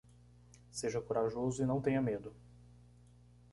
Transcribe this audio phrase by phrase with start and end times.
[0.71, 2.33] Seja corajoso e não tenha medo.